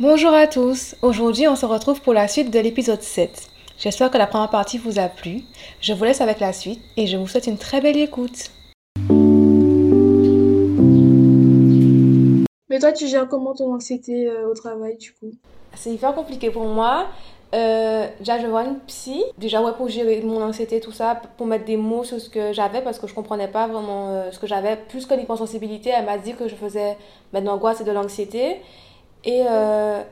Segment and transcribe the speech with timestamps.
[0.00, 3.50] Bonjour à tous, aujourd'hui on se retrouve pour la suite de l'épisode 7.
[3.80, 5.40] J'espère que la première partie vous a plu.
[5.80, 8.52] Je vous laisse avec la suite et je vous souhaite une très belle écoute.
[12.70, 15.32] Mais toi, tu gères comment ton anxiété euh, au travail du coup?
[15.74, 17.08] C'est hyper compliqué pour moi.
[17.56, 19.24] Euh, déjà, je vais voir une psy.
[19.36, 22.52] Déjà, ouais, pour gérer mon anxiété, tout ça, pour mettre des mots sur ce que
[22.52, 24.76] j'avais, parce que je comprenais pas vraiment euh, ce que j'avais.
[24.76, 26.96] Plus que l'hypersensibilité, elle m'a dit que je faisais
[27.32, 28.58] ben, de l'angoisse et de l'anxiété.
[29.24, 30.02] Et euh,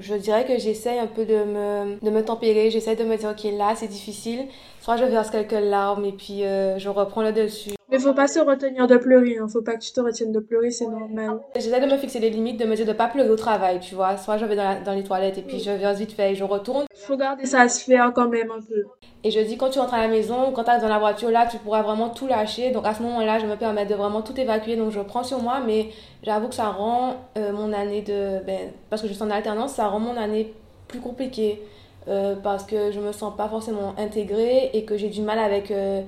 [0.00, 2.70] je dirais que j'essaye un peu de me, de me tempérer.
[2.70, 4.46] J'essaie de me dire, ok, là, c'est difficile.
[4.80, 7.70] Soit je verse quelques larmes et puis euh, je reprends le dessus.
[7.90, 9.46] Mais faut pas se retenir de pleurer, hein.
[9.48, 11.38] faut pas que tu te retiennes de pleurer, c'est normal.
[11.54, 13.94] J'essaie de me fixer des limites, de me dire de pas pleurer au travail, tu
[13.94, 14.16] vois.
[14.16, 16.34] Soit je vais dans, la- dans les toilettes et puis je verse vite fait et
[16.34, 16.84] je retourne.
[16.94, 18.84] Faut garder ça à se faire quand même un peu.
[19.22, 21.30] Et je dis, quand tu rentres à la maison, quand tu es dans la voiture,
[21.30, 22.70] là, tu pourras vraiment tout lâcher.
[22.72, 24.74] Donc à ce moment-là, je me permets de vraiment tout évacuer.
[24.76, 25.90] Donc je prends sur moi, mais
[26.24, 28.44] j'avoue que ça rend euh, mon année de.
[28.44, 30.54] Ben, parce que je suis en alternance, ça rend mon année
[30.88, 31.62] plus compliquée.
[32.08, 35.70] Euh, parce que je me sens pas forcément intégrée et que j'ai du mal avec
[35.70, 36.02] euh,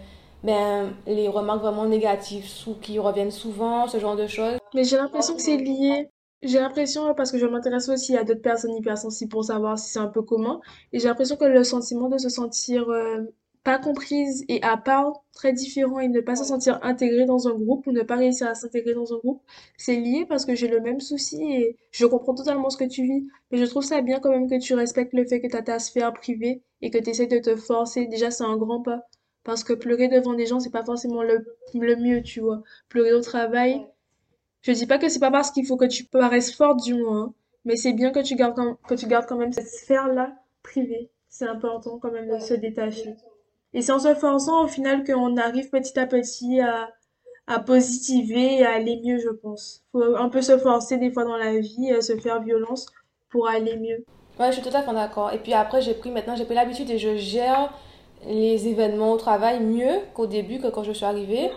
[0.45, 2.47] ben, les remarques vraiment négatives
[2.81, 4.59] qui reviennent souvent, ce genre de choses.
[4.75, 6.09] Mais j'ai l'impression que c'est lié.
[6.43, 9.99] J'ai l'impression, parce que je m'intéresse aussi à d'autres personnes hypersensibles pour savoir si c'est
[9.99, 10.61] un peu commun,
[10.93, 13.25] et j'ai l'impression que le sentiment de se sentir euh,
[13.65, 17.55] pas comprise et à part, très différent, et ne pas se sentir intégré dans un
[17.55, 19.43] groupe ou ne pas réussir à s'intégrer dans un groupe,
[19.77, 23.03] c'est lié parce que j'ai le même souci et je comprends totalement ce que tu
[23.05, 23.27] vis.
[23.51, 25.63] Mais je trouve ça bien quand même que tu respectes le fait que tu as
[25.63, 28.07] ta sphère privée et que tu essaies de te forcer.
[28.07, 29.03] Déjà, c'est un grand pas.
[29.45, 32.63] Parce que pleurer devant des gens, c'est pas forcément le, le mieux, tu vois.
[32.89, 33.87] Pleurer au travail.
[34.63, 37.23] Je dis pas que c'est pas parce qu'il faut que tu paraisses forte du moins,
[37.25, 40.37] hein, mais c'est bien que tu gardes quand, que tu gardes quand même cette sphère-là
[40.63, 41.11] privée.
[41.29, 43.17] C'est important quand même de se détacher.
[43.75, 46.89] Et c'est en se forçant au final qu'on arrive petit à petit à,
[47.47, 49.83] à positiver et à aller mieux, je pense.
[49.93, 52.87] Faut un peu se forcer des fois dans la vie, se faire violence
[53.31, 54.05] pour aller mieux.
[54.39, 55.33] Ouais, je suis tout à fait d'accord.
[55.33, 57.73] Et puis après, j'ai pris, maintenant, j'ai pris l'habitude et je gère
[58.27, 61.51] les événements au travail mieux qu'au début, que quand je suis arrivée.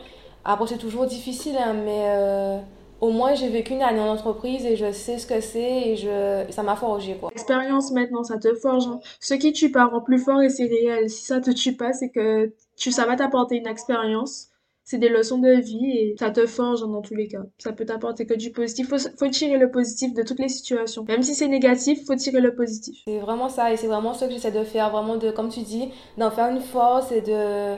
[0.44, 2.58] Après, c'est toujours difficile, hein, mais euh,
[3.02, 5.96] au moins, j'ai vécu une année en entreprise et je sais ce que c'est et,
[5.98, 7.30] je, ça m'a forgé, quoi.
[7.34, 8.86] L'expérience maintenant, ça te forge.
[8.88, 9.00] hein.
[9.20, 11.10] Ce qui tue pas rend plus fort et c'est réel.
[11.10, 14.48] Si ça te tue pas, c'est que tu, ça va t'apporter une expérience.
[14.84, 17.42] C'est des leçons de vie et ça te forge hein, dans tous les cas.
[17.60, 18.90] Ça peut t'apporter que du positif.
[18.90, 21.04] Faut, faut tirer le positif de toutes les situations.
[21.08, 22.98] Même si c'est négatif, faut tirer le positif.
[23.08, 25.62] C'est vraiment ça et c'est vraiment ce que j'essaie de faire, vraiment de, comme tu
[25.62, 27.76] dis, d'en faire une force et de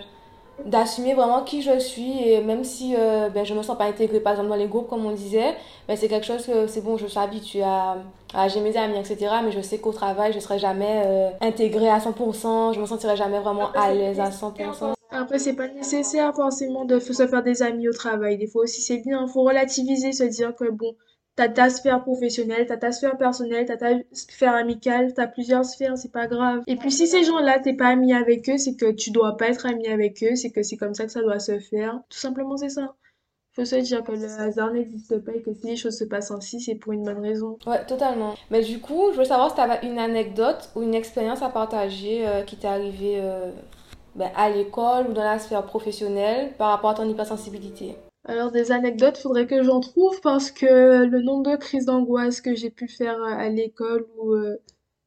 [0.65, 4.19] d'assumer vraiment qui je suis et même si euh, ben, je me sens pas intégrée
[4.19, 5.55] par exemple dans les groupes comme on disait
[5.87, 7.97] ben, c'est quelque chose que c'est bon je suis habituée à,
[8.33, 11.89] à j'ai mes amis etc mais je sais qu'au travail je serai jamais euh, intégrée
[11.89, 16.33] à 100% je me sentirai jamais vraiment à l'aise à 100% Après, c'est pas nécessaire
[16.35, 18.37] forcément de se faire des amis au travail.
[18.39, 19.27] Des fois aussi, c'est bien.
[19.27, 20.95] Faut relativiser, se dire que bon,
[21.35, 25.97] t'as ta sphère professionnelle, t'as ta sphère personnelle, t'as ta sphère amicale, t'as plusieurs sphères,
[25.97, 26.63] c'est pas grave.
[26.67, 29.47] Et puis si ces gens-là, t'es pas ami avec eux, c'est que tu dois pas
[29.47, 31.99] être ami avec eux, c'est que c'est comme ça que ça doit se faire.
[32.09, 32.95] Tout simplement, c'est ça.
[33.55, 36.31] Faut se dire que le hasard n'existe pas et que si les choses se passent
[36.31, 37.59] ainsi, c'est pour une bonne raison.
[37.67, 40.95] ouais totalement mais du coup je veux savoir si tu avais une anecdote ou une
[40.95, 43.51] expérience à partager euh, qui t'est arrivée euh,
[44.15, 47.95] ben, à l'école ou dans la sphère professionnelle par rapport à ton hypersensibilité
[48.25, 52.55] Alors, des anecdotes, faudrait que j'en trouve parce que le nombre de crises d'angoisse que
[52.55, 54.57] j'ai pu faire euh, à l'école ou euh,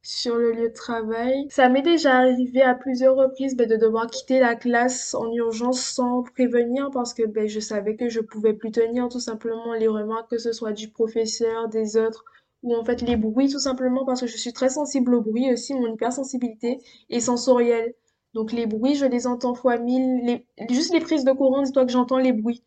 [0.03, 4.06] sur le lieu de travail, ça m'est déjà arrivé à plusieurs reprises ben, de devoir
[4.09, 8.53] quitter la classe en urgence sans prévenir parce que ben, je savais que je pouvais
[8.55, 12.25] plus tenir tout simplement les remarques, que ce soit du professeur, des autres,
[12.62, 15.53] ou en fait les bruits tout simplement parce que je suis très sensible au bruit
[15.53, 16.78] aussi, mon hypersensibilité
[17.10, 17.94] est sensorielle.
[18.34, 20.47] Donc les bruits, je les entends fois mille, les...
[20.69, 22.62] juste les prises de courant, dis-toi que j'entends les bruits.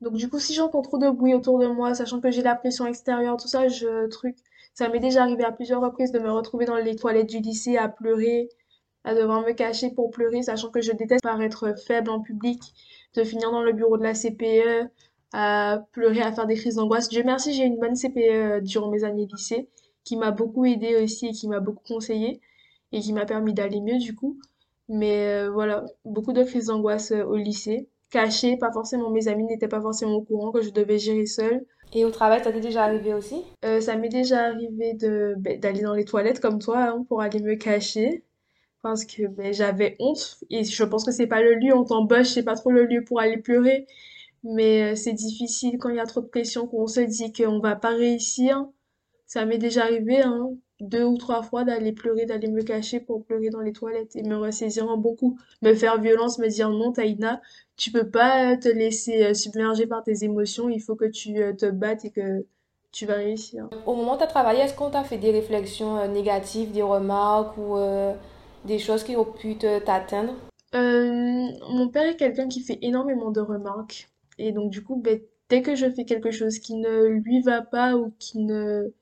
[0.00, 2.54] Donc du coup, si j'entends trop de bruit autour de moi, sachant que j'ai la
[2.54, 4.36] pression extérieure, tout ça, je truc,
[4.74, 7.76] ça m'est déjà arrivé à plusieurs reprises de me retrouver dans les toilettes du lycée
[7.78, 8.48] à pleurer,
[9.04, 12.60] à devoir me cacher pour pleurer, sachant que je déteste paraître faible en public,
[13.14, 14.90] de finir dans le bureau de la CPE,
[15.32, 17.08] à pleurer, à faire des crises d'angoisse.
[17.08, 19.68] Dieu merci, j'ai une bonne CPE durant mes années lycée,
[20.04, 22.40] qui m'a beaucoup aidée aussi et qui m'a beaucoup conseillé
[22.92, 24.38] et qui m'a permis d'aller mieux du coup.
[24.88, 29.44] Mais euh, voilà, beaucoup de crises d'angoisse euh, au lycée cachée, pas forcément, mes amis
[29.44, 31.66] n'étaient pas forcément au courant que je devais gérer seule.
[31.92, 33.42] et au travail ça t'est déjà arrivé aussi?
[33.64, 37.20] Euh, ça m'est déjà arrivé de, ben, d'aller dans les toilettes comme toi hein, pour
[37.20, 38.24] aller me cacher.
[38.82, 40.38] Parce que ben, j'avais honte.
[40.48, 43.04] Et je pense que c'est pas le lieu, on t'embauche, c'est pas trop le lieu
[43.04, 43.86] pour aller pleurer,
[44.44, 47.58] mais euh, c'est difficile quand il y a trop de pression, qu'on se dit qu'on
[47.60, 48.66] va pas réussir.
[49.26, 53.24] Ça m'est déjà arrivé, hein, deux ou trois fois d'aller pleurer, d'aller me cacher pour
[53.24, 56.70] pleurer dans les toilettes et me ressaisir en bon coup, me faire violence, me dire
[56.70, 57.40] non, Taïna,
[57.76, 61.52] tu peux pas te laisser euh, submerger par tes émotions, il faut que tu euh,
[61.52, 62.46] te battes et que
[62.96, 63.68] tu vas réussir.
[63.84, 66.80] Au moment où tu as travaillé, est-ce qu'on t'a fait des réflexions euh, négatives, des
[66.80, 68.14] remarques ou euh,
[68.64, 70.32] des choses qui ont pu t'atteindre?
[70.74, 74.08] Euh, mon père est quelqu'un qui fait énormément de remarques.
[74.38, 75.20] Et donc, du coup, ben,
[75.50, 78.94] dès que je fais quelque chose qui ne lui va pas ou qui ne,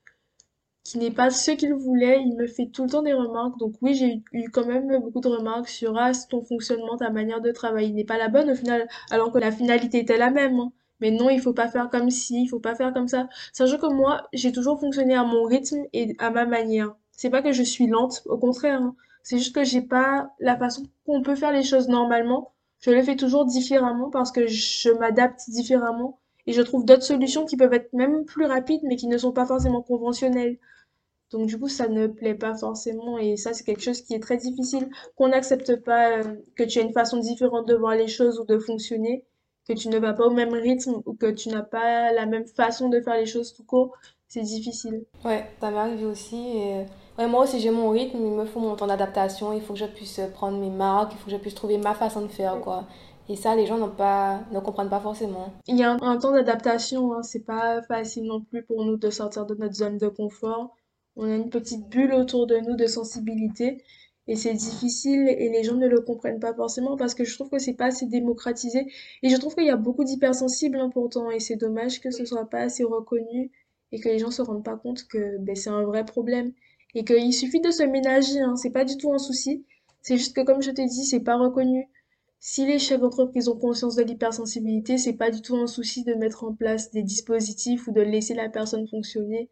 [0.85, 3.57] qui n'est pas ce qu'il voulait, il me fait tout le temps des remarques.
[3.59, 7.41] Donc oui, j'ai eu quand même beaucoup de remarques sur ah, ton fonctionnement, ta manière
[7.41, 10.59] de travailler n'est pas la bonne au final, alors que la finalité était la même.
[10.59, 10.71] hein.
[11.01, 13.27] Mais non, il faut pas faire comme ci, il faut pas faire comme ça.
[13.53, 16.95] Sachant que moi, j'ai toujours fonctionné à mon rythme et à ma manière.
[17.11, 18.81] C'est pas que je suis lente, au contraire.
[18.81, 18.95] hein.
[19.23, 22.53] C'est juste que j'ai pas la façon qu'on peut faire les choses normalement.
[22.79, 27.45] Je le fais toujours différemment parce que je m'adapte différemment et je trouve d'autres solutions
[27.45, 30.57] qui peuvent être même plus rapides mais qui ne sont pas forcément conventionnelles.
[31.31, 34.19] Donc du coup, ça ne plaît pas forcément et ça, c'est quelque chose qui est
[34.19, 36.23] très difficile, qu'on n'accepte pas euh,
[36.55, 39.25] que tu as une façon différente de voir les choses ou de fonctionner,
[39.67, 42.45] que tu ne vas pas au même rythme ou que tu n'as pas la même
[42.45, 43.93] façon de faire les choses tout court,
[44.27, 45.03] c'est difficile.
[45.23, 46.57] Ouais, ça m'est arrivé aussi.
[46.57, 46.85] Et...
[47.17, 49.79] Ouais, moi aussi, j'ai mon rythme, il me faut mon temps d'adaptation, il faut que
[49.79, 52.59] je puisse prendre mes marques, il faut que je puisse trouver ma façon de faire,
[52.61, 52.85] quoi.
[53.29, 55.53] Et ça, les gens n'ont pas, ne comprennent pas forcément.
[55.67, 58.97] Il y a un, un temps d'adaptation, hein, c'est pas facile non plus pour nous
[58.97, 60.75] de sortir de notre zone de confort.
[61.15, 63.83] On a une petite bulle autour de nous de sensibilité
[64.27, 67.49] et c'est difficile et les gens ne le comprennent pas forcément parce que je trouve
[67.49, 68.87] que c'est pas assez démocratisé
[69.21, 72.25] et je trouve qu'il y a beaucoup d'hypersensibles hein, pourtant et c'est dommage que ce
[72.25, 73.51] soit pas assez reconnu
[73.91, 76.51] et que les gens se rendent pas compte que ben, c'est un vrai problème
[76.95, 79.65] et qu'il suffit de se ménager, hein, c'est pas du tout un souci.
[80.01, 81.87] C'est juste que comme je t'ai dit, c'est pas reconnu.
[82.47, 86.13] Si les chefs d'entreprise ont conscience de l'hypersensibilité, c'est pas du tout un souci de
[86.13, 89.49] mettre en place des dispositifs ou de laisser la personne fonctionner.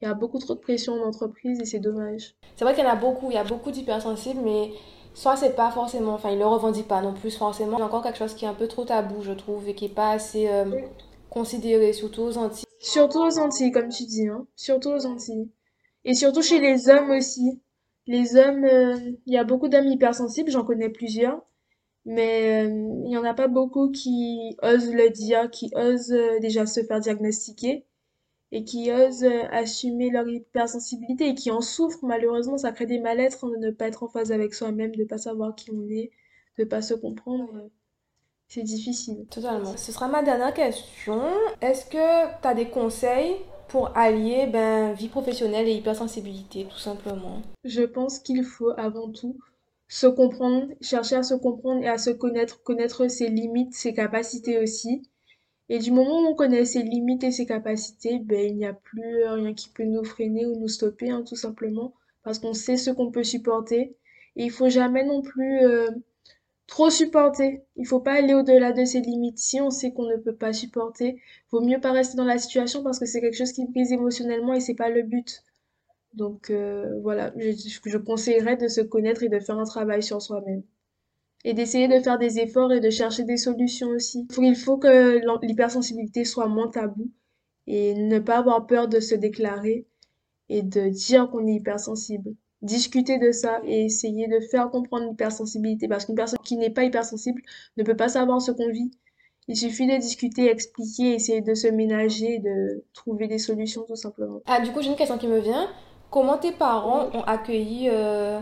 [0.00, 2.34] Il y a beaucoup trop de pression en entreprise et c'est dommage.
[2.56, 4.70] C'est vrai qu'il y en a beaucoup, il y a beaucoup d'hypersensibles, mais
[5.12, 7.76] soit c'est pas forcément, enfin ils le revendiquent pas non plus forcément.
[7.76, 9.74] Il y a encore quelque chose qui est un peu trop tabou, je trouve, et
[9.74, 10.64] qui est pas assez euh,
[11.28, 12.64] considéré, surtout aux Antilles.
[12.78, 14.46] Surtout aux Antilles, comme tu dis, hein.
[14.56, 15.50] Surtout aux Antilles.
[16.06, 17.60] Et surtout chez les hommes aussi.
[18.06, 18.96] Les hommes, euh,
[19.26, 21.42] il y a beaucoup d'hommes hypersensibles, j'en connais plusieurs,
[22.04, 22.68] mais euh,
[23.04, 26.82] il n'y en a pas beaucoup qui osent le dire, qui osent euh, déjà se
[26.82, 27.84] faire diagnostiquer
[28.52, 32.04] et qui osent euh, assumer leur hypersensibilité et qui en souffrent.
[32.04, 35.02] Malheureusement, ça crée des mal-être hein, de ne pas être en phase avec soi-même, de
[35.02, 36.10] ne pas savoir qui on est,
[36.58, 37.70] de ne pas se comprendre.
[38.48, 39.26] C'est difficile.
[39.30, 39.76] Totalement.
[39.76, 41.22] Ce sera ma dernière question.
[41.60, 43.36] Est-ce que tu as des conseils
[43.68, 47.42] pour allier ben, vie professionnelle et hypersensibilité, tout simplement?
[47.62, 49.38] Je pense qu'il faut avant tout
[49.90, 54.58] se comprendre, chercher à se comprendre et à se connaître, connaître ses limites, ses capacités
[54.60, 55.02] aussi.
[55.68, 58.72] Et du moment où on connaît ses limites et ses capacités, ben, il n'y a
[58.72, 61.92] plus rien qui peut nous freiner ou nous stopper, hein, tout simplement,
[62.22, 63.96] parce qu'on sait ce qu'on peut supporter.
[64.36, 65.90] Et il faut jamais non plus euh,
[66.68, 67.64] trop supporter.
[67.74, 69.38] Il faut pas aller au-delà de ses limites.
[69.38, 71.20] Si on sait qu'on ne peut pas supporter,
[71.50, 74.54] vaut mieux pas rester dans la situation parce que c'est quelque chose qui brise émotionnellement
[74.54, 75.42] et c'est pas le but.
[76.14, 80.62] Donc euh, voilà, je, conseillerais de se connaître et de faire un travail sur soi-même.
[81.44, 84.26] Et d'essayer de faire des efforts et de chercher des solutions aussi.
[84.38, 87.10] Il faut que l'hypersensibilité soit moins tabou
[87.66, 89.86] et ne pas avoir peur de se déclarer
[90.48, 92.34] et de dire qu'on est hypersensible.
[92.60, 96.84] Discuter de ça et essayer de faire comprendre l'hypersensibilité parce qu'une personne qui n'est pas
[96.84, 97.40] hypersensible
[97.78, 98.90] ne peut pas savoir ce qu'on vit.
[99.48, 104.42] Il suffit de discuter, expliquer, essayer de se ménager, de trouver des solutions tout simplement.
[104.46, 105.68] Ah, du coup, j'ai une question qui me vient.
[106.10, 108.40] Comment tes parents ont accueilli euh,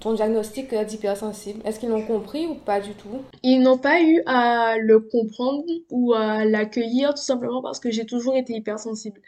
[0.00, 1.60] ton diagnostic euh, d'hypersensible?
[1.64, 3.22] Est-ce qu'ils l'ont compris ou pas du tout?
[3.44, 8.06] Ils n'ont pas eu à le comprendre ou à l'accueillir tout simplement parce que j'ai
[8.06, 9.20] toujours été hypersensible.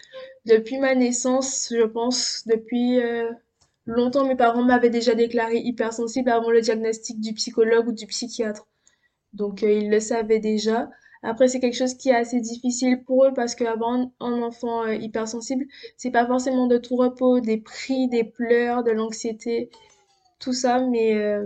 [0.44, 3.30] Depuis ma naissance, je pense, depuis euh,
[3.86, 8.66] longtemps, mes parents m'avaient déjà déclaré hypersensible avant le diagnostic du psychologue ou du psychiatre.
[9.34, 10.88] Donc ils le savaient déjà.
[11.22, 14.94] Après, c'est quelque chose qui est assez difficile pour eux parce qu'avoir un enfant euh,
[14.94, 19.70] hypersensible, c'est pas forcément de tout repos, des cris, des pleurs, de l'anxiété,
[20.38, 21.44] tout ça, mais euh,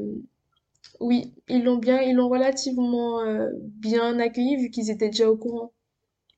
[1.00, 5.36] oui, ils l'ont bien, ils l'ont relativement euh, bien accueilli vu qu'ils étaient déjà au
[5.36, 5.72] courant.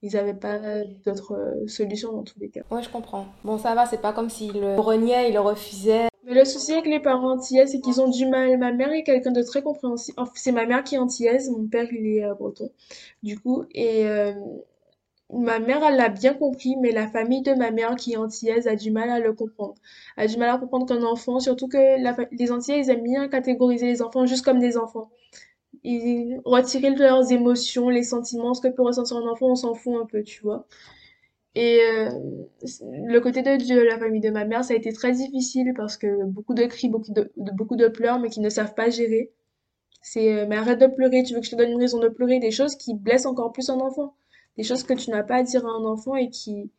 [0.02, 0.58] Ils n'avaient pas
[1.04, 2.60] d'autres solutions dans tous les cas.
[2.70, 3.26] Ouais, je comprends.
[3.44, 6.08] Bon, ça va, c'est pas comme s'ils le reniaient, ils le refusaient.
[6.26, 8.58] Mais le souci avec les parents antillais, c'est qu'ils ont du mal.
[8.58, 10.14] Ma mère est quelqu'un de très compréhensif.
[10.18, 12.70] Enfin, c'est ma mère qui est antillaise, mon père il est euh, breton,
[13.22, 13.64] du coup.
[13.72, 14.32] Et euh,
[15.32, 18.66] ma mère, elle l'a bien compris, mais la famille de ma mère qui est antillaise
[18.68, 19.74] a du mal à le comprendre.
[20.16, 23.28] A du mal à comprendre qu'un enfant, surtout que la les Antillais, ils aiment bien
[23.28, 25.10] catégoriser les enfants juste comme des enfants.
[25.84, 29.94] Ils retirer leurs émotions, les sentiments, ce que peut ressentir un enfant, on s'en fout
[30.02, 30.66] un peu, tu vois.
[31.56, 32.10] Et euh,
[33.06, 35.96] le côté de, de la famille de ma mère, ça a été très difficile parce
[35.96, 39.32] que beaucoup de cris, beaucoup de, beaucoup de pleurs, mais qui ne savent pas gérer.
[40.02, 42.08] C'est, euh, mais arrête de pleurer, tu veux que je te donne une raison de
[42.08, 44.14] pleurer, des choses qui blessent encore plus un enfant.
[44.58, 46.70] Des choses que tu n'as pas à dire à un enfant et qui,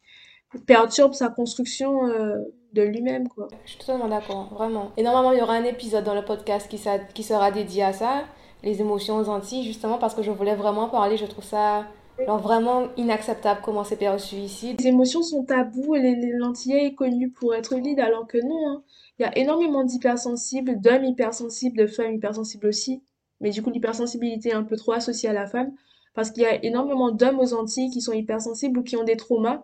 [0.67, 2.37] perturbe sa construction euh,
[2.73, 3.47] de lui-même, quoi.
[3.65, 4.91] Je suis totalement d'accord, vraiment.
[4.95, 6.79] Et normalement, il y aura un épisode dans le podcast qui,
[7.13, 8.25] qui sera dédié à ça,
[8.63, 11.85] les émotions aux Antilles, justement parce que je voulais vraiment parler, je trouve ça
[12.25, 14.75] genre vraiment inacceptable comment c'est perçu ici.
[14.79, 18.69] Les émotions sont tabous et l'Antillais est connu pour être vide, alors que non.
[18.69, 18.83] Hein.
[19.19, 23.01] Il y a énormément d'hypersensibles, d'hommes hypersensibles, de femmes hypersensibles aussi.
[23.41, 25.71] Mais du coup, l'hypersensibilité est un peu trop associée à la femme.
[26.13, 29.17] Parce qu'il y a énormément d'hommes aux Antilles qui sont hypersensibles ou qui ont des
[29.17, 29.63] traumas,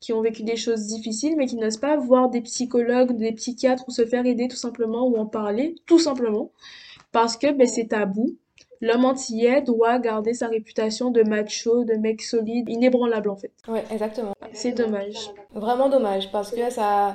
[0.00, 3.84] qui ont vécu des choses difficiles, mais qui n'osent pas voir des psychologues, des psychiatres
[3.86, 6.50] ou se faire aider tout simplement ou en parler, tout simplement.
[7.12, 8.36] Parce que ben, c'est tabou.
[8.82, 13.52] L'homme antillais doit garder sa réputation de macho, de mec solide, inébranlable en fait.
[13.68, 14.32] Ouais, exactement.
[14.52, 15.30] C'est dommage.
[15.54, 17.14] Vraiment dommage parce que ça,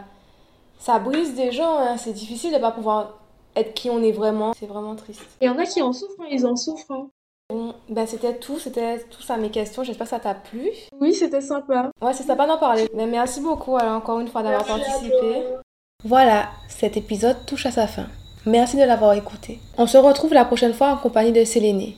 [0.80, 1.78] ça brise des gens.
[1.78, 1.98] Hein.
[1.98, 3.20] C'est difficile de pas pouvoir
[3.58, 4.54] être qui on est vraiment.
[4.54, 5.26] C'est vraiment triste.
[5.42, 6.28] Il y en a qui en souffrent, hein.
[6.32, 6.90] ils en souffrent.
[6.90, 7.10] Hein.
[7.50, 9.84] Bon, ben c'était tout, c'était tout ça mes questions.
[9.84, 10.70] J'espère que ça t'a plu.
[11.02, 11.92] Oui, c'était sympa.
[12.02, 12.88] Ouais, c'est sympa d'en parler.
[12.94, 15.44] Mais merci beaucoup alors, encore une fois d'avoir participé.
[16.06, 18.08] Voilà, cet épisode touche à sa fin.
[18.48, 19.60] Merci de l'avoir écouté.
[19.77, 21.98] On se retrouve la prochaine fois en compagnie de Séléné.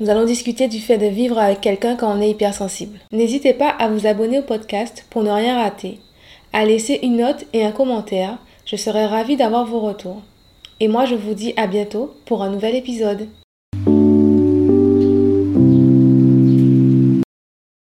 [0.00, 2.98] Nous allons discuter du fait de vivre avec quelqu'un quand on est hypersensible.
[3.12, 6.00] N'hésitez pas à vous abonner au podcast pour ne rien rater,
[6.52, 8.38] à laisser une note et un commentaire.
[8.66, 10.22] Je serai ravie d'avoir vos retours.
[10.80, 13.28] Et moi, je vous dis à bientôt pour un nouvel épisode.